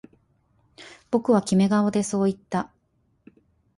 [1.11, 2.71] 僕はキメ顔でそう言った